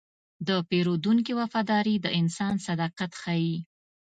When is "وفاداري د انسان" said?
1.39-2.53